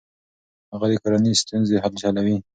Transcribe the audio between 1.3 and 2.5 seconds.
ستونزې حلوي.